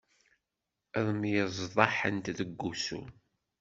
[0.97, 3.01] Ad myeẓḍaḥent deg ussu.